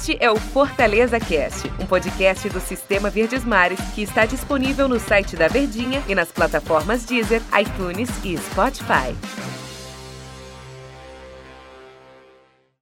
Este 0.00 0.16
é 0.18 0.30
o 0.30 0.36
Fortaleza 0.36 1.20
Cast, 1.20 1.70
um 1.78 1.84
podcast 1.84 2.48
do 2.48 2.58
Sistema 2.58 3.10
Verdes 3.10 3.44
Mares 3.44 3.78
que 3.94 4.00
está 4.00 4.24
disponível 4.24 4.88
no 4.88 4.98
site 4.98 5.36
da 5.36 5.46
Verdinha 5.46 6.02
e 6.08 6.14
nas 6.14 6.32
plataformas 6.32 7.04
Deezer, 7.04 7.42
iTunes 7.60 8.08
e 8.24 8.34
Spotify. 8.38 9.14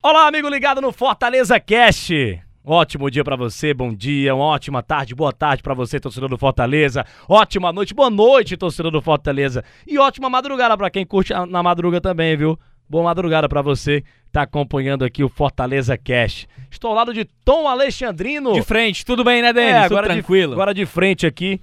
Olá, 0.00 0.28
amigo 0.28 0.48
ligado 0.48 0.80
no 0.80 0.92
Fortaleza 0.92 1.58
Cast. 1.58 2.40
Ótimo 2.64 3.10
dia 3.10 3.24
pra 3.24 3.34
você, 3.34 3.74
bom 3.74 3.92
dia, 3.92 4.32
uma 4.32 4.44
ótima 4.44 4.80
tarde, 4.80 5.12
boa 5.12 5.32
tarde 5.32 5.60
pra 5.60 5.74
você, 5.74 5.98
torcedor 5.98 6.28
do 6.28 6.38
Fortaleza. 6.38 7.04
Ótima 7.28 7.72
noite, 7.72 7.94
boa 7.94 8.10
noite, 8.10 8.56
torcedor 8.56 8.92
do 8.92 9.02
Fortaleza. 9.02 9.64
E 9.84 9.98
ótima 9.98 10.30
madrugada 10.30 10.76
pra 10.76 10.88
quem 10.88 11.04
curte 11.04 11.32
na 11.48 11.64
madruga 11.64 12.00
também, 12.00 12.36
viu? 12.36 12.56
Boa 12.88 13.04
madrugada 13.04 13.48
pra 13.48 13.60
você 13.62 14.00
que 14.00 14.32
tá 14.32 14.42
acompanhando 14.42 15.04
aqui 15.04 15.22
o 15.22 15.28
Fortaleza 15.28 15.96
Cast. 15.98 16.46
Estou 16.70 16.90
ao 16.90 16.96
lado 16.96 17.12
de 17.14 17.24
Tom 17.44 17.66
Alexandrino. 17.68 18.52
De 18.52 18.62
frente, 18.62 19.04
tudo 19.04 19.22
bem, 19.24 19.42
né, 19.42 19.52
Denis? 19.52 19.72
É, 19.74 19.82
Tudo 19.84 19.92
agora 19.98 20.06
tranquilo. 20.08 20.48
De, 20.48 20.54
agora 20.54 20.74
de 20.74 20.86
frente 20.86 21.26
aqui. 21.26 21.60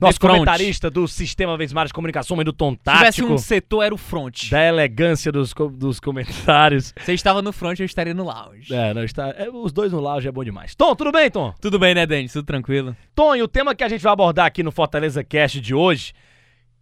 Nosso 0.00 0.14
De 0.14 0.20
front. 0.20 0.34
comentarista 0.34 0.88
do 0.88 1.08
Sistema 1.08 1.56
Vez 1.56 1.72
Mares 1.72 1.88
de 1.88 1.94
Comunicação, 1.94 2.36
mãe 2.36 2.44
do 2.44 2.52
Tom 2.52 2.70
Se 2.70 2.78
tivesse 2.78 3.20
Tático. 3.20 3.32
um 3.32 3.38
setor, 3.38 3.82
era 3.82 3.92
o 3.92 3.98
front. 3.98 4.48
Da 4.48 4.64
elegância 4.64 5.32
dos, 5.32 5.52
dos 5.72 5.98
comentários. 5.98 6.94
Você 7.00 7.14
estava 7.14 7.42
no 7.42 7.52
front, 7.52 7.80
eu 7.80 7.84
estaria 7.86 8.14
no 8.14 8.22
lounge. 8.24 8.72
É, 8.72 8.94
não 8.94 9.02
está. 9.02 9.30
é, 9.30 9.48
os 9.52 9.72
dois 9.72 9.90
no 9.90 9.98
lounge 9.98 10.28
é 10.28 10.30
bom 10.30 10.44
demais. 10.44 10.76
Tom, 10.76 10.94
tudo 10.94 11.10
bem, 11.10 11.28
Tom? 11.28 11.52
Tudo 11.60 11.80
bem, 11.80 11.96
né, 11.96 12.06
Denis? 12.06 12.32
Tudo 12.32 12.46
tranquilo. 12.46 12.96
Tom, 13.12 13.34
e 13.34 13.42
o 13.42 13.48
tema 13.48 13.74
que 13.74 13.82
a 13.82 13.88
gente 13.88 14.00
vai 14.00 14.12
abordar 14.12 14.46
aqui 14.46 14.62
no 14.62 14.70
Fortaleza 14.70 15.24
Cast 15.24 15.60
de 15.60 15.74
hoje, 15.74 16.12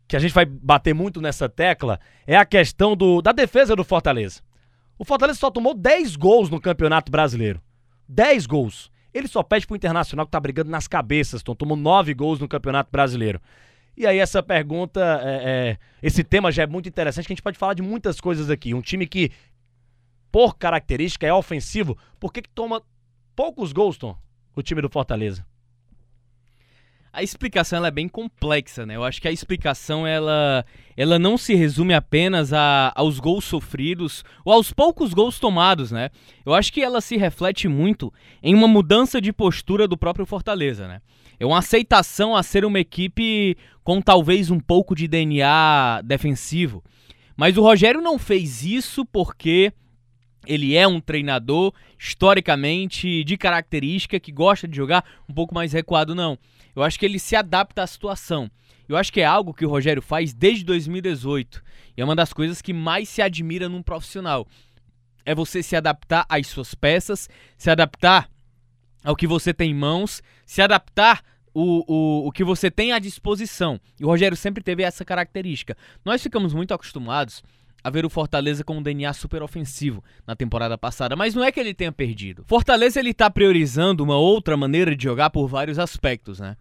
que 0.08 0.16
a 0.16 0.18
gente 0.18 0.32
vai 0.32 0.44
bater 0.44 0.94
muito 0.94 1.20
nessa 1.20 1.48
tecla, 1.48 1.98
é 2.26 2.36
a 2.36 2.44
questão 2.44 2.96
do, 2.96 3.20
da 3.20 3.32
defesa 3.32 3.74
do 3.74 3.84
Fortaleza. 3.84 4.40
O 4.98 5.04
Fortaleza 5.04 5.38
só 5.38 5.50
tomou 5.50 5.74
10 5.74 6.16
gols 6.16 6.48
no 6.48 6.60
Campeonato 6.60 7.10
Brasileiro. 7.10 7.60
10 8.08 8.46
gols. 8.46 8.90
Ele 9.12 9.28
só 9.28 9.42
pede 9.42 9.66
pro 9.66 9.76
Internacional 9.76 10.26
que 10.26 10.32
tá 10.32 10.40
brigando 10.40 10.70
nas 10.70 10.86
cabeças, 10.86 11.42
Tom. 11.42 11.54
Tomou 11.54 11.76
9 11.76 12.14
gols 12.14 12.38
no 12.38 12.48
Campeonato 12.48 12.90
Brasileiro. 12.90 13.40
E 13.96 14.06
aí 14.06 14.18
essa 14.18 14.42
pergunta, 14.42 15.00
é, 15.24 15.70
é, 15.70 15.78
esse 16.02 16.22
tema 16.22 16.52
já 16.52 16.62
é 16.62 16.66
muito 16.66 16.88
interessante, 16.88 17.26
que 17.26 17.32
a 17.32 17.34
gente 17.34 17.42
pode 17.42 17.58
falar 17.58 17.74
de 17.74 17.82
muitas 17.82 18.20
coisas 18.20 18.50
aqui. 18.50 18.74
Um 18.74 18.82
time 18.82 19.06
que, 19.06 19.32
por 20.30 20.56
característica, 20.56 21.26
é 21.26 21.32
ofensivo, 21.32 21.96
por 22.20 22.32
que 22.32 22.42
que 22.42 22.50
toma 22.50 22.82
poucos 23.34 23.72
gols, 23.72 23.96
Tom? 23.96 24.16
O 24.54 24.62
time 24.62 24.82
do 24.82 24.88
Fortaleza. 24.88 25.44
A 27.16 27.22
explicação 27.22 27.78
ela 27.78 27.88
é 27.88 27.90
bem 27.90 28.06
complexa, 28.08 28.84
né? 28.84 28.94
Eu 28.94 29.02
acho 29.02 29.22
que 29.22 29.26
a 29.26 29.32
explicação 29.32 30.06
ela, 30.06 30.66
ela 30.94 31.18
não 31.18 31.38
se 31.38 31.54
resume 31.54 31.94
apenas 31.94 32.52
a, 32.52 32.92
aos 32.94 33.18
gols 33.18 33.46
sofridos 33.46 34.22
ou 34.44 34.52
aos 34.52 34.70
poucos 34.70 35.14
gols 35.14 35.38
tomados, 35.38 35.90
né? 35.90 36.10
Eu 36.44 36.52
acho 36.52 36.70
que 36.70 36.82
ela 36.82 37.00
se 37.00 37.16
reflete 37.16 37.68
muito 37.68 38.12
em 38.42 38.54
uma 38.54 38.68
mudança 38.68 39.18
de 39.18 39.32
postura 39.32 39.88
do 39.88 39.96
próprio 39.96 40.26
Fortaleza, 40.26 40.86
né? 40.86 41.00
É 41.40 41.46
uma 41.46 41.60
aceitação 41.60 42.36
a 42.36 42.42
ser 42.42 42.66
uma 42.66 42.80
equipe 42.80 43.56
com 43.82 44.02
talvez 44.02 44.50
um 44.50 44.60
pouco 44.60 44.94
de 44.94 45.08
DNA 45.08 46.02
defensivo. 46.04 46.84
Mas 47.34 47.56
o 47.56 47.62
Rogério 47.62 48.02
não 48.02 48.18
fez 48.18 48.62
isso 48.62 49.06
porque 49.06 49.72
ele 50.46 50.76
é 50.76 50.86
um 50.86 51.00
treinador 51.00 51.72
historicamente 51.98 53.24
de 53.24 53.36
característica 53.36 54.20
que 54.20 54.32
gosta 54.32 54.66
de 54.66 54.76
jogar 54.76 55.04
um 55.28 55.34
pouco 55.34 55.54
mais 55.54 55.72
recuado, 55.72 56.14
não. 56.14 56.38
Eu 56.74 56.82
acho 56.82 56.98
que 56.98 57.06
ele 57.06 57.18
se 57.18 57.34
adapta 57.34 57.82
à 57.82 57.86
situação. 57.86 58.50
Eu 58.88 58.96
acho 58.96 59.12
que 59.12 59.20
é 59.20 59.24
algo 59.24 59.52
que 59.52 59.66
o 59.66 59.68
Rogério 59.68 60.02
faz 60.02 60.32
desde 60.32 60.64
2018. 60.64 61.62
E 61.96 62.00
é 62.00 62.04
uma 62.04 62.14
das 62.14 62.32
coisas 62.32 62.62
que 62.62 62.72
mais 62.72 63.08
se 63.08 63.20
admira 63.20 63.68
num 63.68 63.82
profissional. 63.82 64.46
É 65.24 65.34
você 65.34 65.62
se 65.62 65.74
adaptar 65.74 66.24
às 66.28 66.46
suas 66.46 66.74
peças, 66.74 67.28
se 67.58 67.68
adaptar 67.68 68.28
ao 69.02 69.16
que 69.16 69.26
você 69.26 69.52
tem 69.52 69.70
em 69.70 69.74
mãos, 69.74 70.22
se 70.44 70.62
adaptar 70.62 71.22
o, 71.52 71.84
o, 71.86 72.28
o 72.28 72.32
que 72.32 72.44
você 72.44 72.70
tem 72.70 72.92
à 72.92 72.98
disposição. 72.98 73.80
E 73.98 74.04
o 74.04 74.08
Rogério 74.08 74.36
sempre 74.36 74.62
teve 74.62 74.82
essa 74.82 75.04
característica. 75.04 75.76
Nós 76.04 76.22
ficamos 76.22 76.52
muito 76.52 76.74
acostumados 76.74 77.42
a 77.86 77.90
ver 77.90 78.04
o 78.04 78.10
Fortaleza 78.10 78.64
com 78.64 78.78
um 78.78 78.82
DNA 78.82 79.12
super 79.12 79.44
ofensivo 79.44 80.02
na 80.26 80.34
temporada 80.34 80.76
passada, 80.76 81.14
mas 81.14 81.36
não 81.36 81.44
é 81.44 81.52
que 81.52 81.60
ele 81.60 81.72
tenha 81.72 81.92
perdido. 81.92 82.42
Fortaleza 82.44 82.98
ele 82.98 83.14
tá 83.14 83.30
priorizando 83.30 84.02
uma 84.02 84.16
outra 84.16 84.56
maneira 84.56 84.96
de 84.96 85.04
jogar 85.04 85.30
por 85.30 85.46
vários 85.46 85.78
aspectos, 85.78 86.40
né? 86.40 86.56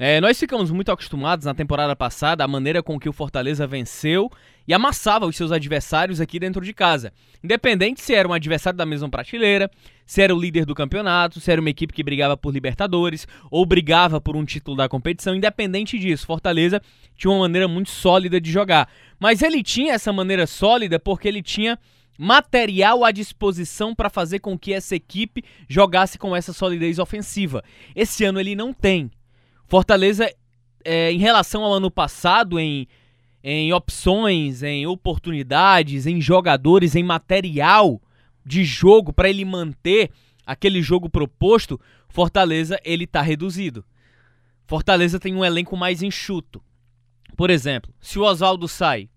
É, 0.00 0.20
nós 0.20 0.38
ficamos 0.38 0.70
muito 0.70 0.92
acostumados 0.92 1.44
na 1.44 1.52
temporada 1.52 1.96
passada 1.96 2.44
a 2.44 2.48
maneira 2.48 2.80
com 2.84 3.00
que 3.00 3.08
o 3.08 3.12
Fortaleza 3.12 3.66
venceu 3.66 4.30
e 4.66 4.72
amassava 4.72 5.26
os 5.26 5.34
seus 5.34 5.50
adversários 5.50 6.20
aqui 6.20 6.38
dentro 6.38 6.64
de 6.64 6.72
casa. 6.72 7.12
Independente 7.42 8.00
se 8.00 8.14
era 8.14 8.28
um 8.28 8.32
adversário 8.32 8.76
da 8.76 8.86
mesma 8.86 9.08
prateleira, 9.08 9.68
se 10.06 10.22
era 10.22 10.32
o 10.32 10.40
líder 10.40 10.64
do 10.64 10.74
campeonato, 10.74 11.40
se 11.40 11.50
era 11.50 11.60
uma 11.60 11.70
equipe 11.70 11.92
que 11.92 12.04
brigava 12.04 12.36
por 12.36 12.54
Libertadores 12.54 13.26
ou 13.50 13.66
brigava 13.66 14.20
por 14.20 14.36
um 14.36 14.44
título 14.44 14.76
da 14.76 14.88
competição, 14.88 15.34
independente 15.34 15.98
disso, 15.98 16.26
Fortaleza 16.26 16.80
tinha 17.16 17.32
uma 17.32 17.40
maneira 17.40 17.66
muito 17.66 17.90
sólida 17.90 18.40
de 18.40 18.52
jogar. 18.52 18.88
Mas 19.18 19.42
ele 19.42 19.64
tinha 19.64 19.94
essa 19.94 20.12
maneira 20.12 20.46
sólida 20.46 21.00
porque 21.00 21.26
ele 21.26 21.42
tinha 21.42 21.76
material 22.16 23.04
à 23.04 23.10
disposição 23.10 23.96
para 23.96 24.08
fazer 24.08 24.38
com 24.38 24.56
que 24.56 24.72
essa 24.72 24.94
equipe 24.94 25.42
jogasse 25.68 26.18
com 26.18 26.36
essa 26.36 26.52
solidez 26.52 27.00
ofensiva. 27.00 27.64
Esse 27.96 28.24
ano 28.24 28.38
ele 28.38 28.54
não 28.54 28.72
tem. 28.72 29.10
Fortaleza, 29.68 30.32
é, 30.82 31.12
em 31.12 31.18
relação 31.18 31.62
ao 31.62 31.74
ano 31.74 31.90
passado, 31.90 32.58
em, 32.58 32.88
em 33.44 33.70
opções, 33.72 34.62
em 34.62 34.86
oportunidades, 34.86 36.06
em 36.06 36.20
jogadores, 36.20 36.96
em 36.96 37.02
material 37.02 38.00
de 38.44 38.64
jogo 38.64 39.12
para 39.12 39.28
ele 39.28 39.44
manter 39.44 40.10
aquele 40.46 40.80
jogo 40.80 41.10
proposto, 41.10 41.78
Fortaleza 42.08 42.80
ele 42.82 43.06
tá 43.06 43.20
reduzido. 43.20 43.84
Fortaleza 44.66 45.20
tem 45.20 45.34
um 45.34 45.44
elenco 45.44 45.76
mais 45.76 46.02
enxuto. 46.02 46.62
Por 47.36 47.50
exemplo, 47.50 47.92
se 48.00 48.18
o 48.18 48.22
Oswaldo 48.22 48.66
sai, 48.66 49.10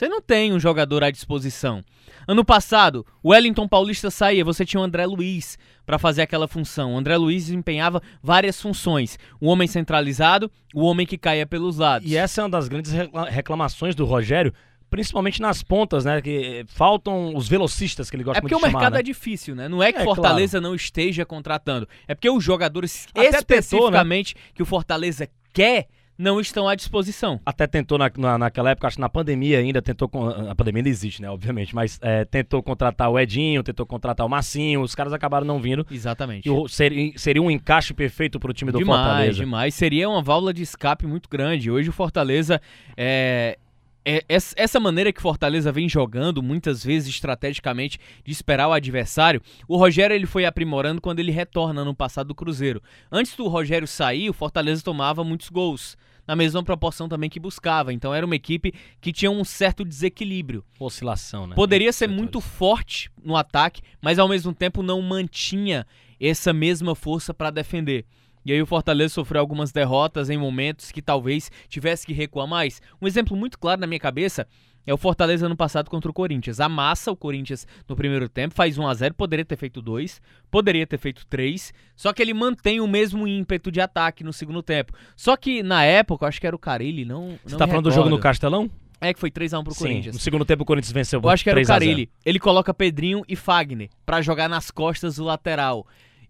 você 0.00 0.08
não 0.08 0.22
tem 0.22 0.50
um 0.50 0.58
jogador 0.58 1.04
à 1.04 1.10
disposição. 1.10 1.84
Ano 2.26 2.42
passado, 2.42 3.04
o 3.22 3.30
Wellington 3.32 3.68
Paulista 3.68 4.10
saía, 4.10 4.42
você 4.42 4.64
tinha 4.64 4.80
o 4.80 4.82
André 4.82 5.04
Luiz 5.04 5.58
para 5.84 5.98
fazer 5.98 6.22
aquela 6.22 6.48
função. 6.48 6.94
O 6.94 6.96
André 6.96 7.18
Luiz 7.18 7.44
desempenhava 7.46 8.00
várias 8.22 8.58
funções: 8.60 9.18
o 9.38 9.46
homem 9.48 9.68
centralizado, 9.68 10.50
o 10.74 10.84
homem 10.84 11.06
que 11.06 11.18
caía 11.18 11.46
pelos 11.46 11.76
lados. 11.76 12.10
E 12.10 12.16
essa 12.16 12.40
é 12.40 12.44
uma 12.44 12.50
das 12.50 12.66
grandes 12.66 12.92
recla- 12.92 13.28
reclamações 13.28 13.94
do 13.94 14.06
Rogério, 14.06 14.54
principalmente 14.88 15.42
nas 15.42 15.62
pontas, 15.62 16.06
né? 16.06 16.22
Que 16.22 16.64
faltam 16.68 17.34
os 17.36 17.46
velocistas 17.46 18.08
que 18.08 18.16
ele 18.16 18.24
gosta 18.24 18.38
É 18.38 18.40
porque 18.40 18.54
muito 18.54 18.64
o 18.64 18.68
de 18.68 18.72
chamar, 18.72 18.80
mercado 18.80 18.94
né? 18.94 19.00
é 19.00 19.02
difícil, 19.02 19.54
né? 19.54 19.68
Não 19.68 19.82
é 19.82 19.92
que 19.92 19.98
É, 19.98 20.04
Fortaleza 20.04 20.60
não 20.62 20.74
esteja 20.74 21.26
contratando. 21.26 21.86
É 22.08 22.14
porque 22.14 22.30
os 22.30 22.42
jogadores 22.42 23.06
Até 23.10 23.20
tentou, 23.22 23.32
né? 23.32 23.38
especificamente 23.38 24.34
que 24.54 24.62
o 24.62 24.66
Fortaleza 24.66 25.28
quer 25.52 25.88
não 26.20 26.38
estão 26.38 26.68
à 26.68 26.74
disposição. 26.74 27.40
Até 27.46 27.66
tentou 27.66 27.96
na, 27.96 28.10
na- 28.16 28.36
naquela 28.36 28.70
época, 28.70 28.86
acho 28.86 28.96
que 28.96 29.00
na 29.00 29.08
pandemia 29.08 29.58
ainda, 29.58 29.80
tentou. 29.80 30.10
A 30.48 30.54
pandemia 30.54 30.80
ainda 30.80 30.88
existe, 30.90 31.22
né? 31.22 31.30
Obviamente, 31.30 31.74
mas 31.74 31.98
é, 32.02 32.24
tentou 32.26 32.62
contratar 32.62 33.08
o 33.10 33.18
Edinho, 33.18 33.62
tentou 33.62 33.86
contratar 33.86 34.26
o 34.26 34.28
Massinho, 34.28 34.82
os 34.82 34.94
caras 34.94 35.12
acabaram 35.14 35.46
não 35.46 35.58
vindo. 35.60 35.86
Exatamente. 35.90 36.46
E 36.46 36.50
o- 36.50 36.68
seria, 36.68 37.12
seria 37.16 37.42
um 37.42 37.50
encaixe 37.50 37.94
perfeito 37.94 38.38
pro 38.38 38.52
time 38.52 38.70
do 38.70 38.78
demais, 38.78 39.00
Fortaleza. 39.06 39.38
demais. 39.38 39.74
Seria 39.74 40.08
uma 40.10 40.22
válvula 40.22 40.52
de 40.52 40.62
escape 40.62 41.06
muito 41.06 41.28
grande. 41.28 41.70
Hoje 41.70 41.88
o 41.88 41.92
Fortaleza 41.92 42.60
é, 42.96 43.56
é- 44.04 44.24
es- 44.28 44.54
essa 44.58 44.78
maneira 44.78 45.12
que 45.12 45.18
o 45.18 45.22
Fortaleza 45.22 45.72
vem 45.72 45.88
jogando 45.88 46.42
muitas 46.42 46.84
vezes 46.84 47.08
estrategicamente 47.08 47.98
de 48.24 48.32
esperar 48.32 48.68
o 48.68 48.72
adversário, 48.72 49.40
o 49.66 49.76
Rogério 49.76 50.14
ele 50.14 50.26
foi 50.26 50.44
aprimorando 50.44 51.00
quando 51.00 51.18
ele 51.20 51.32
retorna 51.32 51.84
no 51.84 51.94
passado 51.94 52.28
do 52.28 52.34
Cruzeiro. 52.34 52.82
Antes 53.10 53.34
do 53.36 53.48
Rogério 53.48 53.86
sair, 53.88 54.28
o 54.28 54.34
Fortaleza 54.34 54.82
tomava 54.82 55.24
muitos 55.24 55.48
gols. 55.48 55.96
Na 56.30 56.36
mesma 56.36 56.62
proporção 56.62 57.08
também 57.08 57.28
que 57.28 57.40
buscava. 57.40 57.92
Então 57.92 58.14
era 58.14 58.24
uma 58.24 58.36
equipe 58.36 58.72
que 59.00 59.12
tinha 59.12 59.28
um 59.28 59.42
certo 59.42 59.84
desequilíbrio. 59.84 60.64
Oscilação, 60.78 61.44
né? 61.44 61.56
Poderia 61.56 61.92
ser 61.92 62.08
muito 62.08 62.40
forte 62.40 63.10
no 63.20 63.34
ataque, 63.34 63.82
mas 64.00 64.16
ao 64.16 64.28
mesmo 64.28 64.54
tempo 64.54 64.80
não 64.80 65.02
mantinha 65.02 65.84
essa 66.20 66.52
mesma 66.52 66.94
força 66.94 67.34
para 67.34 67.50
defender. 67.50 68.06
E 68.46 68.52
aí 68.52 68.62
o 68.62 68.66
Fortaleza 68.66 69.14
sofreu 69.14 69.40
algumas 69.40 69.72
derrotas 69.72 70.30
em 70.30 70.38
momentos 70.38 70.92
que 70.92 71.02
talvez 71.02 71.50
tivesse 71.68 72.06
que 72.06 72.12
recuar 72.12 72.46
mais. 72.46 72.80
Um 73.02 73.08
exemplo 73.08 73.36
muito 73.36 73.58
claro 73.58 73.80
na 73.80 73.86
minha 73.88 73.98
cabeça 73.98 74.46
é 74.86 74.94
o 74.94 74.96
Fortaleza 74.96 75.48
no 75.48 75.56
passado 75.56 75.90
contra 75.90 76.10
o 76.10 76.14
Corinthians. 76.14 76.60
Amassa 76.60 77.10
o 77.10 77.16
Corinthians 77.16 77.66
no 77.88 77.96
primeiro 77.96 78.28
tempo, 78.28 78.54
faz 78.54 78.78
1 78.78 78.86
a 78.86 78.94
0 78.94 79.14
poderia 79.14 79.44
ter 79.44 79.56
feito 79.56 79.80
2, 79.82 80.20
poderia 80.50 80.86
ter 80.86 80.98
feito 80.98 81.26
3, 81.26 81.72
só 81.96 82.12
que 82.12 82.22
ele 82.22 82.34
mantém 82.34 82.80
o 82.80 82.86
mesmo 82.86 83.26
ímpeto 83.26 83.70
de 83.70 83.80
ataque 83.80 84.24
no 84.24 84.32
segundo 84.32 84.62
tempo. 84.62 84.92
Só 85.16 85.36
que 85.36 85.62
na 85.62 85.84
época, 85.84 86.24
eu 86.24 86.28
acho 86.28 86.40
que 86.40 86.46
era 86.46 86.56
o 86.56 86.58
Carilli, 86.58 87.04
não 87.04 87.38
Você 87.44 87.52
não 87.52 87.58
tá 87.58 87.66
falando 87.66 87.84
do 87.84 87.90
jogo 87.90 88.08
no 88.08 88.16
recordo. 88.16 88.22
Castelão? 88.22 88.70
É 89.00 89.14
que 89.14 89.20
foi 89.20 89.30
3x1 89.30 89.64
pro 89.64 89.72
Sim. 89.72 89.84
Corinthians. 89.84 90.14
No 90.14 90.20
segundo 90.20 90.44
tempo 90.44 90.62
o 90.62 90.66
Corinthians 90.66 90.92
venceu 90.92 91.20
Eu 91.22 91.30
acho 91.30 91.42
que 91.42 91.48
era 91.48 91.56
o 91.56 91.64
3 91.64 91.70
a 91.70 91.74
0. 91.74 91.84
Carilli. 91.84 92.10
Ele 92.24 92.38
coloca 92.38 92.74
Pedrinho 92.74 93.22
e 93.26 93.34
Fagner 93.34 93.88
pra 94.04 94.20
jogar 94.20 94.48
nas 94.48 94.70
costas 94.70 95.16
do 95.16 95.24
lateral. 95.24 95.86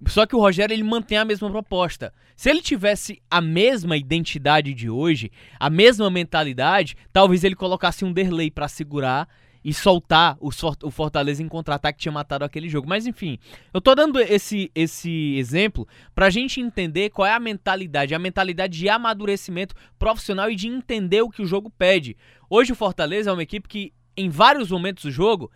Só 0.06 0.26
que 0.26 0.34
o 0.34 0.40
Rogério 0.40 0.74
ele 0.74 0.82
mantém 0.82 1.18
a 1.18 1.24
mesma 1.24 1.50
proposta. 1.50 2.12
Se 2.36 2.48
ele 2.48 2.62
tivesse 2.62 3.20
a 3.30 3.40
mesma 3.40 3.96
identidade 3.96 4.72
de 4.72 4.88
hoje, 4.88 5.30
a 5.58 5.68
mesma 5.68 6.10
mentalidade, 6.10 6.96
talvez 7.12 7.44
ele 7.44 7.54
colocasse 7.54 8.04
um 8.04 8.12
Derlei 8.12 8.50
pra 8.50 8.66
segurar 8.66 9.28
e 9.62 9.74
soltar 9.74 10.38
o, 10.40 10.50
Fortaleza 10.90 11.42
em 11.42 11.48
contra-ataque 11.48 11.98
tinha 11.98 12.12
matado 12.12 12.44
aquele 12.44 12.68
jogo. 12.68 12.88
Mas 12.88 13.06
enfim, 13.06 13.38
eu 13.72 13.80
tô 13.80 13.94
dando 13.94 14.18
esse, 14.18 14.70
esse 14.74 15.36
exemplo 15.36 15.86
pra 16.14 16.30
gente 16.30 16.60
entender 16.60 17.10
qual 17.10 17.26
é 17.26 17.34
a 17.34 17.40
mentalidade, 17.40 18.14
a 18.14 18.18
mentalidade 18.18 18.78
de 18.78 18.88
amadurecimento 18.88 19.74
profissional 19.98 20.50
e 20.50 20.56
de 20.56 20.66
entender 20.66 21.20
o 21.20 21.30
que 21.30 21.42
o 21.42 21.46
jogo 21.46 21.70
pede. 21.70 22.16
Hoje 22.48 22.72
o 22.72 22.76
Fortaleza 22.76 23.30
é 23.30 23.32
uma 23.32 23.42
equipe 23.42 23.68
que 23.68 23.92
em 24.16 24.28
vários 24.28 24.70
momentos 24.70 25.04
do 25.04 25.10
jogo 25.10 25.50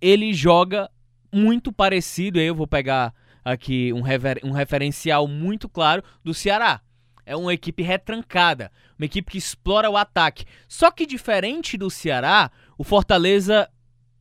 ele 0.00 0.32
joga 0.32 0.90
muito 1.32 1.72
parecido, 1.72 2.38
aí 2.38 2.46
eu 2.46 2.54
vou 2.54 2.66
pegar 2.66 3.14
aqui 3.50 3.92
um, 3.92 4.00
refer 4.00 4.40
um 4.42 4.52
referencial 4.52 5.26
muito 5.26 5.68
claro 5.68 6.02
do 6.22 6.32
Ceará. 6.32 6.80
É 7.24 7.36
uma 7.36 7.54
equipe 7.54 7.82
retrancada, 7.82 8.72
uma 8.98 9.04
equipe 9.04 9.30
que 9.30 9.38
explora 9.38 9.90
o 9.90 9.96
ataque. 9.96 10.44
Só 10.68 10.90
que 10.90 11.06
diferente 11.06 11.76
do 11.76 11.90
Ceará, 11.90 12.50
o 12.76 12.82
Fortaleza 12.82 13.68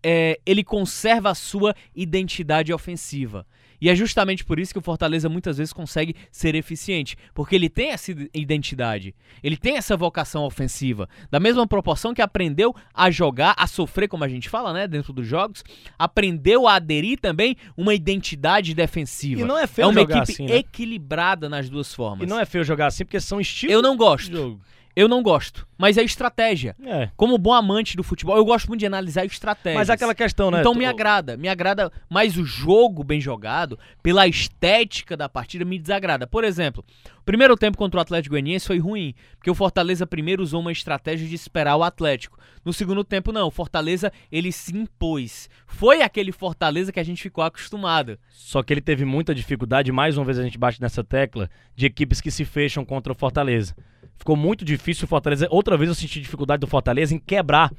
é, 0.04 0.40
ele 0.46 0.64
conserva 0.64 1.32
a 1.32 1.36
sua 1.36 1.76
identidade 1.96 2.74
ofensiva. 2.74 3.46
E 3.82 3.90
é 3.90 3.96
justamente 3.96 4.44
por 4.44 4.60
isso 4.60 4.74
que 4.74 4.80
o 4.80 4.82
Fortaleza 4.82 5.30
muitas 5.30 5.58
vezes 5.58 5.74
consegue 5.74 6.16
ser 6.32 6.56
eficiente, 6.56 7.16
porque 7.34 7.56
ele 7.56 7.70
tem 7.70 7.92
essa 7.92 8.12
identidade, 8.34 9.16
ele 9.42 9.58
tem 9.58 9.78
essa 9.78 9.96
vocação 9.96 10.44
ofensiva, 10.44 11.08
da 11.32 11.40
mesma 11.40 11.68
proporção 11.68 12.14
que 12.14 12.22
aprendeu 12.22 12.76
a 12.94 13.10
jogar, 13.10 13.56
a 13.58 13.68
sofrer, 13.68 14.08
como 14.08 14.24
a 14.24 14.28
gente 14.28 14.50
fala, 14.50 14.74
né, 14.74 14.88
dentro 14.88 15.14
dos 15.14 15.26
jogos, 15.26 15.64
aprendeu 15.98 16.68
a 16.68 16.76
aderir 16.76 17.20
também 17.20 17.56
uma 17.78 17.94
identidade 17.94 18.74
defensiva. 18.74 19.42
E 19.42 19.46
não 19.46 19.58
é 19.58 19.68
feio 19.68 19.86
É 19.86 19.88
uma 19.88 20.02
jogar 20.02 20.18
equipe 20.18 20.34
assim, 20.34 20.46
né? 20.46 20.58
equilibrada 20.58 21.48
nas 21.48 21.70
duas 21.70 21.94
formas. 21.94 22.28
E 22.28 22.30
não 22.30 22.40
é 22.40 22.46
feio 22.46 22.64
jogar 22.64 22.88
assim, 22.88 23.06
porque 23.06 23.20
são 23.20 23.40
estilos 23.40 23.74
Eu 23.74 23.82
não 23.82 23.96
gosto. 23.96 24.60
Eu 25.00 25.08
não 25.08 25.24
gosto, 25.24 25.66
mas 25.78 25.98
é 25.98 26.04
estratégia. 26.04 26.76
É. 26.84 27.10
Como 27.16 27.38
bom 27.38 27.54
amante 27.54 27.96
do 27.96 28.04
futebol, 28.04 28.36
eu 28.36 28.44
gosto 28.44 28.68
muito 28.68 28.82
de 28.82 28.86
analisar 28.86 29.24
estratégias. 29.24 29.80
Mas 29.80 29.88
é 29.88 29.94
aquela 29.94 30.14
questão, 30.14 30.52
né? 30.52 30.60
Então 30.60 30.76
me 30.76 30.86
agrada, 30.86 31.38
me 31.38 31.48
agrada 31.48 31.90
mais 32.10 32.36
o 32.36 32.44
jogo 32.44 33.02
bem 33.02 33.22
jogado, 33.22 33.80
pela 34.04 34.28
estética 34.28 35.16
da 35.16 35.30
partida 35.30 35.64
me 35.64 35.80
desagrada. 35.80 36.28
Por 36.28 36.44
exemplo, 36.44 36.84
o 37.18 37.24
primeiro 37.24 37.56
tempo 37.56 37.78
contra 37.78 37.98
o 37.98 38.02
Atlético 38.02 38.34
Goianiense 38.34 38.68
foi 38.68 38.78
ruim, 38.78 39.16
porque 39.38 39.50
o 39.50 39.56
Fortaleza 39.56 40.06
primeiro 40.06 40.44
usou 40.44 40.60
uma 40.60 40.74
estratégia 40.74 41.26
de 41.26 41.34
esperar 41.34 41.78
o 41.78 41.84
Atlético. 41.84 42.38
No 42.66 42.74
segundo 42.74 43.02
tempo 43.02 43.32
não, 43.32 43.48
o 43.48 43.52
Fortaleza 43.52 44.12
ele 44.30 44.52
se 44.52 44.76
impôs. 44.76 45.50
Foi 45.66 46.02
aquele 46.02 46.34
Fortaleza 46.34 46.92
que 46.92 47.00
a 47.00 47.06
gente 47.06 47.24
ficou 47.24 47.42
acostumado. 47.42 48.20
Só 48.32 48.62
que 48.62 48.74
ele 48.74 48.82
teve 48.82 49.06
muita 49.06 49.34
dificuldade, 49.34 49.94
mais 49.94 50.18
uma 50.18 50.26
vez 50.26 50.38
a 50.38 50.44
gente 50.44 50.58
bate 50.58 50.82
nessa 50.82 51.06
tecla, 51.06 51.50
de 51.74 51.86
equipes 51.86 52.20
que 52.20 52.30
se 52.30 52.44
fecham 52.44 52.84
contra 52.84 53.14
o 53.14 53.16
Fortaleza. 53.16 53.74
Ficou 54.20 54.36
muito 54.36 54.64
difícil 54.66 55.06
o 55.06 55.08
Fortaleza. 55.08 55.48
Outra 55.50 55.76
vez 55.78 55.88
eu 55.88 55.96
senti 55.96 56.20
dificuldade 56.22 56.60
do 56.60 56.68
Fortaleza 56.68 57.16
em 57.16 57.20
quebrar 57.20 57.72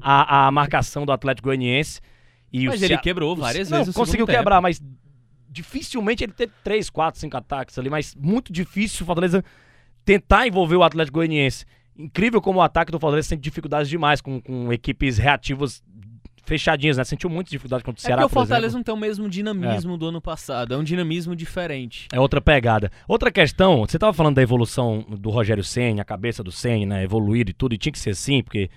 a, 0.00 0.46
a 0.46 0.50
marcação 0.50 1.04
do 1.04 1.10
Atlético 1.12 1.48
Goianiense. 1.48 2.00
E 2.52 2.66
Mas 2.66 2.80
o 2.80 2.84
ele 2.84 2.94
Cea- 2.94 3.00
quebrou 3.00 3.32
o 3.32 3.36
várias 3.36 3.68
não, 3.68 3.78
vezes 3.78 3.94
no 3.94 3.98
conseguiu 4.00 4.20
segundo 4.20 4.28
tempo. 4.28 4.38
quebrar, 4.38 4.60
mas 4.60 4.80
dificilmente 5.48 6.22
ele 6.24 6.32
teve 6.32 6.52
3, 6.62 6.88
4, 6.90 7.20
5 7.20 7.36
ataques 7.36 7.78
ali, 7.78 7.90
mas 7.90 8.14
muito 8.14 8.52
difícil 8.52 9.02
o 9.02 9.06
Fortaleza 9.06 9.44
tentar 10.04 10.46
envolver 10.46 10.76
o 10.76 10.82
Atlético 10.82 11.18
Goianiense. 11.18 11.64
Incrível 11.96 12.40
como 12.40 12.60
o 12.60 12.62
ataque 12.62 12.90
do 12.92 12.98
Fortaleza 13.00 13.28
tem 13.30 13.38
dificuldades 13.38 13.88
demais 13.88 14.20
com, 14.20 14.40
com 14.40 14.72
equipes 14.72 15.18
reativas 15.18 15.82
fechadinhas, 16.50 16.96
né? 16.96 17.04
Sentiu 17.04 17.30
muita 17.30 17.48
dificuldade 17.50 17.84
contra 17.84 18.00
o 18.00 18.02
É 18.02 18.06
Ceará, 18.06 18.22
porque 18.22 18.32
o 18.32 18.34
por 18.34 18.40
exemplo. 18.40 18.48
Fortaleza 18.48 18.76
não 18.76 18.82
tem 18.82 18.94
o 18.94 18.96
mesmo 18.96 19.28
dinamismo 19.28 19.96
do 19.96 20.08
ano 20.08 20.20
passado, 20.20 20.74
é 20.74 20.76
um 20.76 20.82
dinamismo 20.82 21.36
diferente. 21.36 22.08
É 22.12 22.18
outra 22.18 22.40
pegada. 22.40 22.90
Outra 23.06 23.30
questão, 23.30 23.80
você 23.80 23.98
tava 23.98 24.12
falando 24.12 24.34
da 24.34 24.42
evolução 24.42 25.06
do 25.08 25.30
Rogério 25.30 25.62
Senna, 25.62 26.02
a 26.02 26.04
cabeça 26.04 26.42
do 26.42 26.50
Senna, 26.50 26.96
né, 26.96 27.04
evoluir 27.04 27.48
e 27.48 27.52
tudo, 27.52 27.74
e 27.74 27.78
tinha 27.78 27.92
que 27.92 27.98
ser 27.98 28.10
assim, 28.10 28.42
porque 28.42 28.68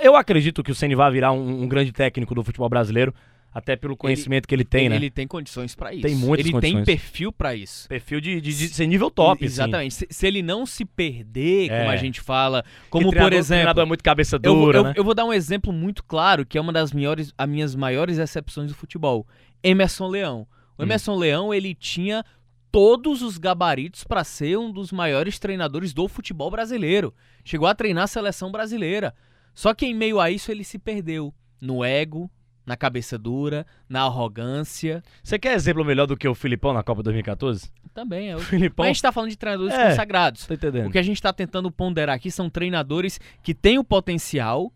eu 0.00 0.14
acredito 0.14 0.62
que 0.62 0.70
o 0.70 0.74
Senna 0.74 0.94
vai 0.94 1.10
virar 1.10 1.32
um, 1.32 1.62
um 1.62 1.68
grande 1.68 1.92
técnico 1.92 2.34
do 2.34 2.44
futebol 2.44 2.68
brasileiro, 2.68 3.12
até 3.52 3.74
pelo 3.76 3.96
conhecimento 3.96 4.46
que 4.46 4.54
ele 4.54 4.64
tem, 4.64 4.82
ele, 4.82 4.88
né? 4.90 4.96
ele 4.96 5.10
tem 5.10 5.26
condições 5.26 5.74
pra 5.74 5.92
isso. 5.92 6.02
Tem 6.02 6.14
muitas 6.14 6.44
Ele 6.46 6.52
condições. 6.52 6.74
tem 6.74 6.84
perfil 6.84 7.32
pra 7.32 7.54
isso. 7.54 7.88
Perfil 7.88 8.20
de, 8.20 8.40
de, 8.40 8.54
de 8.56 8.68
ser 8.68 8.86
nível 8.86 9.10
top, 9.10 9.36
assim. 9.44 9.52
Exatamente. 9.54 9.94
Se, 9.94 10.06
se 10.10 10.26
ele 10.26 10.42
não 10.42 10.64
se 10.66 10.84
perder, 10.84 11.68
como 11.68 11.80
É. 11.82 11.88
a 11.88 11.96
gente 11.96 12.20
fala, 12.20 12.64
como 12.90 13.10
por 13.12 13.32
exemplo, 13.32 13.46
treinador 13.60 13.82
é 13.84 13.86
muito 13.86 14.04
cabeça 14.04 14.38
eu, 14.42 14.54
vou- 14.54 14.64
dura, 14.66 14.78
eu, 14.78 14.84
né? 14.84 14.92
eu 14.96 15.02
vou 15.04 15.14
dar 15.14 15.24
um 15.24 15.32
exemplo 15.32 15.72
muito 15.72 16.04
claro, 16.04 16.44
que 16.46 16.58
é 16.58 16.60
uma 16.60 16.72
das 16.72 16.92
maiores, 16.92 17.32
as 17.36 17.48
minhas 17.48 17.74
maiores 17.74 18.18
exceções 18.18 18.68
do 18.70 18.74
futebol. 18.76 19.26
Emerson 19.62 20.06
Leão. 20.08 20.46
O 20.76 20.82
Hum. 20.82 20.86
Emerson 20.86 21.16
Leão, 21.16 21.52
ele 21.52 21.74
tinha 21.74 22.24
todos 22.70 23.22
os 23.22 23.38
gabaritos 23.38 24.04
pra 24.04 24.22
ser 24.24 24.58
um 24.58 24.70
dos 24.70 24.92
maiores 24.92 25.38
treinadores 25.38 25.92
do 25.94 26.06
futebol 26.06 26.50
brasileiro. 26.50 27.14
Chegou 27.42 27.66
a 27.66 27.74
treinar 27.74 28.04
a 28.04 28.08
seleção 28.08 28.52
brasileira. 28.52 29.14
Só 29.54 29.72
que 29.74 29.86
em 29.86 29.94
meio 29.94 30.20
a 30.20 30.30
isso 30.30 30.52
ele 30.52 30.62
se 30.62 30.78
perdeu 30.78 31.34
no 31.60 31.82
ego, 31.82 32.30
na 32.68 32.76
cabeça 32.76 33.16
dura, 33.18 33.66
na 33.88 34.02
arrogância. 34.02 35.02
Você 35.24 35.38
quer 35.38 35.54
exemplo 35.54 35.82
melhor 35.84 36.06
do 36.06 36.16
que 36.16 36.28
o 36.28 36.34
Filipão 36.34 36.74
na 36.74 36.82
Copa 36.82 37.02
2014? 37.02 37.70
Também 37.94 38.30
é. 38.30 38.36
O 38.36 38.38
Mas 38.38 38.48
Filipão, 38.48 38.84
a 38.84 38.88
gente 38.88 39.00
tá 39.00 39.10
falando 39.10 39.30
de 39.30 39.38
treinadores 39.38 39.74
É. 39.74 39.88
consagrados. 39.90 40.46
tá 40.46 40.54
entendendo? 40.54 40.88
O 40.88 40.90
que 40.92 40.98
a 40.98 41.02
gente 41.02 41.16
está 41.16 41.32
tentando 41.32 41.70
ponderar 41.72 42.14
aqui 42.14 42.30
são 42.30 42.50
treinadores 42.50 43.18
que 43.42 43.54
têm 43.54 43.78
o 43.78 43.82
potencial, 43.84 44.70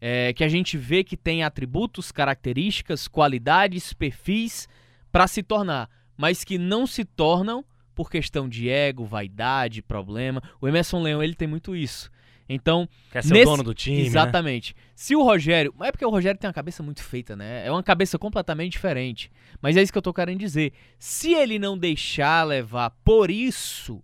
é, 0.00 0.32
que 0.32 0.44
a 0.44 0.48
gente 0.48 0.78
vê 0.78 1.02
que 1.02 1.16
tem 1.16 1.42
atributos, 1.42 2.12
características, 2.12 3.08
qualidades, 3.08 3.92
perfis 3.92 4.68
para 5.10 5.26
se 5.26 5.42
tornar, 5.42 5.90
mas 6.16 6.44
que 6.44 6.58
não 6.58 6.86
se 6.86 7.04
tornam 7.04 7.64
por 7.94 8.08
questão 8.10 8.48
de 8.48 8.68
ego, 8.68 9.04
vaidade, 9.04 9.82
problema. 9.82 10.40
O 10.60 10.68
Emerson 10.68 11.02
Leão 11.02 11.22
ele 11.22 11.34
tem 11.34 11.48
muito 11.48 11.74
isso. 11.74 12.08
Então, 12.48 12.88
Quer 13.10 13.22
ser 13.24 13.32
nesse- 13.34 13.46
o 13.46 13.50
dono 13.50 13.62
do 13.64 13.74
time, 13.74 13.96
né? 14.02 14.02
exatamente. 14.06 14.74
Se 14.94 15.16
o 15.16 15.22
Rogério, 15.22 15.74
é 15.80 15.90
porque 15.90 16.04
o 16.06 16.10
Rogério 16.10 16.38
tem 16.38 16.46
uma 16.48 16.54
cabeça 16.54 16.82
muito 16.82 17.02
feita, 17.02 17.34
né? 17.34 17.66
É 17.66 17.70
uma 17.72 17.82
cabeça 17.82 18.18
completamente 18.18 18.72
diferente. 18.72 19.30
Mas 19.60 19.76
é 19.76 19.82
isso 19.82 19.90
que 19.92 19.98
eu 19.98 20.02
tô 20.02 20.14
querendo 20.14 20.38
dizer. 20.38 20.72
Se 20.98 21.34
ele 21.34 21.58
não 21.58 21.76
deixar 21.76 22.44
levar 22.44 22.90
por 23.04 23.30
isso, 23.30 24.00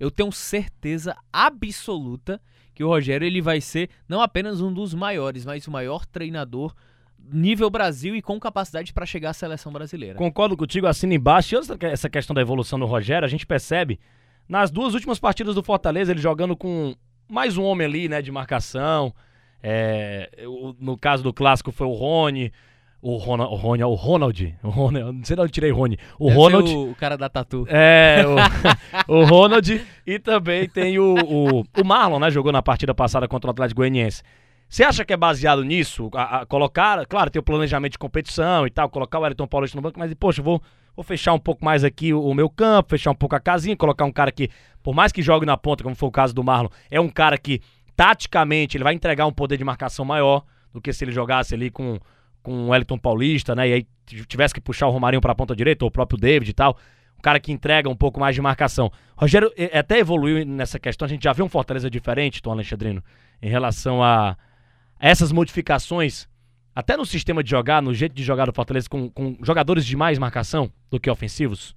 eu 0.00 0.10
tenho 0.10 0.32
certeza 0.32 1.16
absoluta 1.32 2.40
que 2.74 2.82
o 2.84 2.88
Rogério 2.88 3.26
ele 3.26 3.40
vai 3.40 3.60
ser 3.60 3.90
não 4.08 4.20
apenas 4.20 4.60
um 4.60 4.72
dos 4.72 4.94
maiores, 4.94 5.44
mas 5.44 5.66
o 5.66 5.70
maior 5.70 6.04
treinador 6.06 6.74
nível 7.30 7.68
Brasil 7.68 8.14
e 8.16 8.22
com 8.22 8.38
capacidade 8.40 8.92
para 8.92 9.04
chegar 9.04 9.30
à 9.30 9.32
seleção 9.34 9.70
brasileira. 9.72 10.14
Concordo 10.16 10.56
contigo, 10.56 10.86
assina 10.86 11.14
embaixo. 11.14 11.54
E 11.54 11.86
essa 11.86 12.08
questão 12.08 12.32
da 12.34 12.40
evolução 12.40 12.78
do 12.78 12.86
Rogério, 12.86 13.26
a 13.26 13.28
gente 13.28 13.46
percebe 13.46 13.98
nas 14.48 14.70
duas 14.70 14.94
últimas 14.94 15.18
partidas 15.18 15.54
do 15.54 15.62
Fortaleza, 15.62 16.10
ele 16.12 16.20
jogando 16.20 16.56
com 16.56 16.96
mais 17.28 17.56
um 17.56 17.64
homem 17.64 17.86
ali, 17.86 18.08
né, 18.08 18.20
de 18.22 18.30
marcação. 18.32 19.12
É, 19.62 20.30
o- 20.46 20.74
no 20.80 20.96
caso 20.96 21.22
do 21.22 21.32
clássico 21.32 21.72
foi 21.72 21.86
o 21.86 21.92
Rony, 21.92 22.52
o 23.02 23.16
Ronald, 23.16 23.52
o, 23.52 23.56
Rony, 23.56 23.82
o 23.84 23.94
Ronald, 23.94 24.54
o 24.62 24.68
Ronald, 24.68 25.06
eu 25.06 25.12
não 25.12 25.24
sei 25.24 25.36
de 25.36 25.42
onde 25.42 25.50
eu 25.50 25.52
tirei 25.54 25.70
Rony, 25.70 25.98
o 26.18 26.26
Deve 26.28 26.36
Ronald, 26.38 26.70
o, 26.74 26.90
o 26.90 26.94
cara 26.94 27.16
da 27.16 27.28
tatu. 27.28 27.66
é, 27.68 28.22
o, 29.08 29.12
o 29.20 29.24
Ronald 29.24 29.84
e 30.06 30.18
também 30.18 30.68
tem 30.68 30.98
o, 30.98 31.14
o, 31.14 31.60
o 31.60 31.84
Marlon, 31.84 32.18
né, 32.20 32.30
jogou 32.30 32.52
na 32.52 32.62
partida 32.62 32.94
passada 32.94 33.26
contra 33.28 33.48
o 33.48 33.50
Atlético 33.52 33.80
Goianiense. 33.80 34.22
Você 34.68 34.84
acha 34.84 35.04
que 35.04 35.12
é 35.12 35.16
baseado 35.16 35.64
nisso? 35.64 36.10
A, 36.14 36.40
a- 36.40 36.46
colocar, 36.46 37.04
claro, 37.06 37.30
tem 37.30 37.40
o 37.40 37.42
planejamento 37.42 37.92
de 37.92 37.98
competição 37.98 38.66
e 38.66 38.70
tal, 38.70 38.88
colocar 38.90 39.18
o 39.18 39.22
Wellington 39.22 39.46
Paulista 39.46 39.76
no 39.76 39.82
banco, 39.82 39.98
mas, 39.98 40.12
poxa, 40.14 40.40
eu 40.40 40.44
vou, 40.44 40.62
vou 40.98 41.04
fechar 41.04 41.32
um 41.32 41.38
pouco 41.38 41.64
mais 41.64 41.84
aqui 41.84 42.12
o, 42.12 42.34
meu 42.34 42.50
campo, 42.50 42.90
fechar 42.90 43.12
um 43.12 43.14
pouco 43.14 43.36
a 43.36 43.38
casinha, 43.38 43.76
colocar 43.76 44.04
um 44.04 44.10
cara 44.10 44.32
que, 44.32 44.50
por 44.82 44.92
mais 44.92 45.12
que 45.12 45.22
jogue 45.22 45.46
na 45.46 45.56
ponta, 45.56 45.84
como 45.84 45.94
foi 45.94 46.08
o 46.08 46.12
caso 46.12 46.34
do 46.34 46.42
Marlon, 46.42 46.68
é 46.90 47.00
um 47.00 47.08
cara 47.08 47.38
que, 47.38 47.60
taticamente, 47.94 48.76
ele 48.76 48.82
vai 48.82 48.94
entregar 48.94 49.24
um 49.24 49.32
poder 49.32 49.56
de 49.56 49.62
marcação 49.62 50.04
maior 50.04 50.42
do 50.72 50.80
que 50.80 50.92
se 50.92 51.04
ele 51.04 51.12
jogasse 51.12 51.54
ali 51.54 51.70
com, 51.70 52.00
com 52.42 52.64
o 52.64 52.68
Wellington 52.70 52.98
Paulista, 52.98 53.54
né? 53.54 53.68
E 53.68 53.72
aí 53.74 53.86
tivesse 54.26 54.52
que 54.52 54.60
puxar 54.60 54.88
o 54.88 54.90
Romarinho 54.90 55.20
pra 55.20 55.36
ponta 55.36 55.54
direita, 55.54 55.84
ou 55.84 55.88
o 55.88 55.92
próprio 55.92 56.18
David 56.18 56.50
e 56.50 56.52
tal. 56.52 56.76
Um 57.16 57.22
cara 57.22 57.38
que 57.38 57.52
entrega 57.52 57.88
um 57.88 57.96
pouco 57.96 58.18
mais 58.18 58.34
de 58.34 58.42
marcação. 58.42 58.90
Rogério 59.16 59.52
eh, 59.56 59.78
até 59.78 60.00
evoluiu 60.00 60.44
nessa 60.44 60.80
questão. 60.80 61.06
A 61.06 61.08
gente 61.08 61.22
já 61.22 61.32
vê 61.32 61.44
um 61.44 61.48
Fortaleza 61.48 61.88
diferente, 61.88 62.42
Tom 62.42 62.50
Alexandrino, 62.50 63.04
em 63.40 63.48
relação 63.48 64.02
a 64.02 64.36
essas 64.98 65.30
modificações, 65.30 66.28
até 66.78 66.96
no 66.96 67.04
sistema 67.04 67.42
de 67.42 67.50
jogar, 67.50 67.82
no 67.82 67.92
jeito 67.92 68.14
de 68.14 68.22
jogar 68.22 68.46
do 68.46 68.52
Fortaleza, 68.52 68.88
com, 68.88 69.10
com 69.10 69.36
jogadores 69.42 69.84
de 69.84 69.96
mais 69.96 70.16
marcação 70.16 70.72
do 70.88 71.00
que 71.00 71.10
ofensivos. 71.10 71.74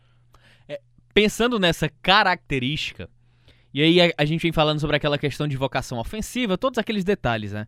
pensando 1.11 1.57
nessa 1.57 1.89
característica, 2.03 3.09
e 3.73 3.81
aí 3.81 3.99
a, 3.99 4.13
a 4.15 4.25
gente 4.25 4.43
vem 4.43 4.51
falando 4.51 4.79
sobre 4.79 4.97
aquela 4.97 5.17
questão 5.17 5.47
de 5.47 5.57
vocação 5.57 5.97
ofensiva, 5.97 6.55
todos 6.55 6.77
aqueles 6.77 7.03
detalhes, 7.03 7.51
né? 7.51 7.65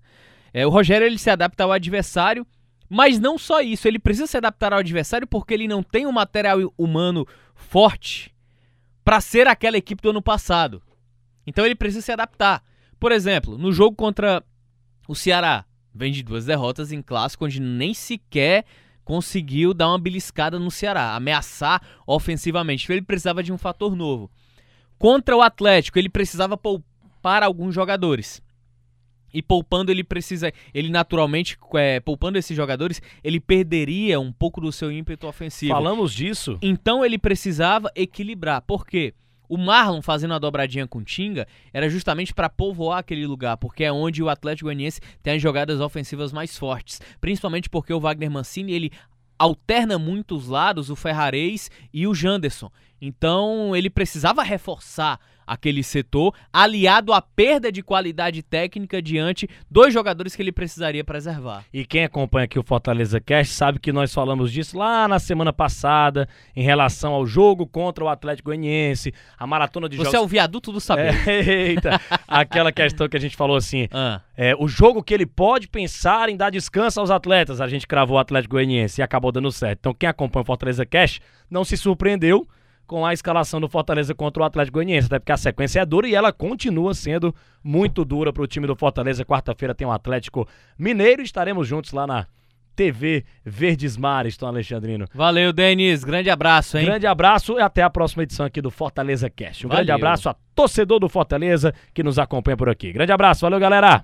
É, 0.54 0.64
o 0.68 0.70
Rogério 0.70 1.08
ele 1.08 1.18
se 1.18 1.32
adapta 1.32 1.64
ao 1.64 1.72
adversário, 1.72 2.46
mas 2.88 3.18
não 3.20 3.36
só 3.36 3.62
isso, 3.62 3.88
ele 3.88 3.98
precisa 3.98 4.28
se 4.28 4.38
adaptar 4.38 4.72
ao 4.72 4.78
adversário 4.78 5.26
porque 5.26 5.56
ele 5.56 5.68
não 5.68 5.82
tem 5.82 6.06
um 6.06 6.12
material 6.12 6.72
humano 6.78 7.28
forte 7.56 8.32
para 9.04 9.20
ser 9.20 9.48
aquela 9.48 9.76
equipe 9.76 10.04
do 10.04 10.12
ano 10.12 10.22
passado. 10.22 10.84
Então 11.48 11.66
ele 11.66 11.74
precisa 11.74 12.06
se 12.06 12.12
adaptar. 12.12 12.62
Por 13.00 13.12
exemplo, 13.12 13.58
no 13.58 13.72
jogo 13.72 13.96
contra 13.96 14.44
o 15.08 15.16
Ceará, 15.16 15.66
vem 15.94 16.12
de 16.12 16.24
duas 16.24 16.46
derrotas 16.46 16.92
em 16.92 17.02
clássico 17.02 17.46
onde 17.46 17.60
nem 17.60 17.94
sequer 17.94 18.66
conseguiu 19.04 19.74
dar 19.74 19.90
uma 19.90 20.00
beliscada 20.00 20.58
no 20.58 20.72
Ceará, 20.72 21.16
ameaçar 21.16 21.82
ofensivamente. 22.08 22.92
Ele 22.92 23.02
precisava 23.02 23.44
de 23.44 23.52
um 23.52 23.58
fator 23.58 23.96
novo. 23.96 24.32
Contra 24.98 25.36
o 25.36 25.42
Atlético, 25.42 26.00
ele 26.00 26.10
precisava 26.10 26.58
poupar 26.58 27.44
alguns 27.44 27.76
jogadores. 27.76 28.42
E 29.34 29.42
poupando 29.42 29.92
ele 29.92 30.04
precisa, 30.04 30.54
ele 30.74 30.90
naturalmente, 30.90 31.58
é, 31.74 32.00
poupando 32.00 32.38
esses 32.38 32.56
jogadores, 32.56 33.02
ele 33.24 33.40
perderia 33.40 34.20
um 34.20 34.32
pouco 34.32 34.62
do 34.62 34.72
seu 34.72 34.92
ímpeto 34.92 35.28
ofensivo. 35.28 35.74
Falamos 35.74 36.14
disso. 36.14 36.58
Então 36.62 37.04
ele 37.04 37.18
precisava 37.18 37.92
equilibrar. 37.96 38.62
Por 38.62 38.86
quê? 38.86 39.14
O 39.48 39.58
Marlon 39.58 40.02
fazendo 40.02 40.34
a 40.34 40.40
dobradinha 40.40 40.88
com 40.88 41.00
o 41.00 41.04
Tinga 41.04 41.48
era 41.72 41.90
justamente 41.90 42.34
para 42.34 42.50
povoar 42.50 43.00
aquele 43.00 43.28
lugar, 43.28 43.58
porque 43.58 43.84
é 43.84 43.92
onde 43.92 44.24
o 44.24 44.30
Atlético 44.30 44.66
Goianiense 44.66 45.02
tem 45.22 45.36
as 45.36 45.42
jogadas 45.42 45.80
ofensivas 45.80 46.32
mais 46.32 46.58
fortes, 46.58 47.02
principalmente 47.20 47.70
porque 47.70 47.94
o 47.94 48.00
Wagner 48.00 48.32
Mancini 48.32 48.74
ele 48.74 48.92
alterna 49.38 50.00
muito 50.00 50.36
os 50.36 50.48
lados, 50.48 50.90
o 50.90 50.96
Ferrarez 50.96 51.70
e 51.94 52.08
o 52.08 52.14
Janderson. 52.14 52.72
Então 53.06 53.76
ele 53.76 53.90
precisava 53.90 54.42
reforçar 54.44 55.20
aquele 55.46 55.84
setor, 55.84 56.34
aliado 56.54 57.12
à 57.12 57.22
perda 57.22 57.70
de 57.70 57.84
qualidade 57.84 58.42
técnica 58.42 59.02
diante 59.02 59.46
dos 59.70 59.94
jogadores 59.94 60.34
que 60.34 60.42
ele 60.42 60.54
precisaria 60.54 61.04
preservar. 61.04 61.66
E 61.74 61.86
quem 61.86 62.06
acompanha 62.06 62.46
aqui 62.46 62.58
o 62.58 62.64
Fortaleza 62.64 63.20
Cast 63.20 63.54
sabe 63.54 63.78
que 63.78 63.92
nós 63.92 64.14
falamos 64.14 64.54
disso 64.54 64.78
lá 64.78 65.06
na 65.06 65.20
semana 65.20 65.52
passada, 65.52 66.30
em 66.56 66.64
relação 66.64 67.12
ao 67.12 67.26
jogo 67.26 67.68
contra 67.68 68.06
o 68.06 68.08
Atlético 68.08 68.52
Goianiense, 68.52 69.14
a 69.38 69.46
maratona 69.46 69.90
de 69.90 69.98
Você 69.98 70.06
jogos... 70.06 70.12
Você 70.12 70.18
é 70.18 70.22
o 70.22 70.28
viaduto 70.28 70.72
do 70.72 70.80
saber. 70.80 71.14
É, 71.28 71.42
eita, 71.68 72.00
aquela 72.26 72.72
questão 72.72 73.10
que 73.10 73.18
a 73.18 73.20
gente 73.20 73.36
falou 73.36 73.58
assim, 73.58 73.90
ah. 73.92 74.22
é, 74.38 74.56
o 74.58 74.68
jogo 74.70 75.04
que 75.04 75.14
ele 75.14 75.26
pode 75.26 75.68
pensar 75.68 76.30
em 76.30 76.38
dar 76.38 76.52
descanso 76.52 77.02
aos 77.02 77.12
atletas, 77.12 77.60
a 77.60 77.68
gente 77.68 77.86
cravou 77.86 78.16
o 78.16 78.20
Atlético 78.20 78.56
Goianiense 78.56 79.02
e 79.02 79.04
acabou 79.04 79.30
dando 79.30 79.52
certo. 79.52 79.80
Então 79.80 79.94
quem 79.94 80.08
acompanha 80.08 80.44
o 80.44 80.46
Fortaleza 80.46 80.86
Cast 80.86 81.22
não 81.50 81.66
se 81.66 81.76
surpreendeu, 81.76 82.48
com 82.86 83.06
a 83.06 83.14
escalação 83.14 83.60
do 83.60 83.70
Fortaleza 83.70 84.14
contra 84.14 84.44
o 84.44 84.46
Atlético 84.46 84.76
Goianiense, 84.76 85.08
até 85.08 85.20
porque 85.20 85.32
a 85.32 85.38
sequência 85.38 85.80
é 85.80 85.86
dura 85.86 86.08
e 86.08 86.16
ela 86.16 86.32
continua 86.32 86.94
sendo 86.94 87.34
muito 87.64 88.04
dura 88.04 88.32
para 88.34 88.44
o 88.44 88.48
time 88.48 88.68
do 88.68 88.76
Fortaleza. 88.76 89.26
Quarta-feira 89.26 89.74
tem 89.74 89.88
o 89.88 89.92
Atlético 89.92 90.48
Mineiro 90.78 91.22
e 91.22 91.26
estaremos 91.26 91.68
juntos 91.68 91.92
lá 91.92 92.06
na 92.06 92.28
TV 92.76 93.24
Verdes 93.46 93.98
Mares, 93.98 94.36
Tom 94.38 94.48
Alexandrino. 94.48 95.06
Valeu, 95.14 95.54
Denis. 95.54 96.04
Grande 96.04 96.30
abraço, 96.30 96.78
hein? 96.78 96.86
Grande 96.86 97.08
abraço 97.08 97.58
e 97.58 97.62
até 97.62 97.84
a 97.84 97.90
próxima 97.90 98.24
edição 98.24 98.46
aqui 98.46 98.62
do 98.62 98.72
Fortaleza 98.72 99.30
Cast. 99.30 99.66
Um 99.66 99.70
valeu. 99.70 99.86
grande 99.86 99.92
abraço 99.92 100.30
a 100.30 100.36
torcedor 100.56 101.00
do 101.00 101.10
Fortaleza 101.10 101.74
que 101.94 102.04
nos 102.04 102.18
acompanha 102.20 102.58
por 102.58 102.70
aqui. 102.70 102.92
Grande 102.92 103.12
abraço, 103.12 103.42
valeu, 103.42 103.60
galera! 103.60 104.04